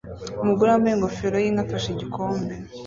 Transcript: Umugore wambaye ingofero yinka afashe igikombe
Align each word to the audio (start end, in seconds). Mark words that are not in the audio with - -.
Umugore 0.43 0.67
wambaye 0.69 0.93
ingofero 0.95 1.35
yinka 1.43 1.61
afashe 1.65 1.87
igikombe 1.91 2.53